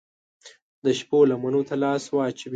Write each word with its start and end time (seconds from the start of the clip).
د 0.83 0.85
شپو 0.99 1.19
لمنو 1.29 1.61
ته 1.67 1.75
لاس 1.83 2.03
واچوي 2.15 2.49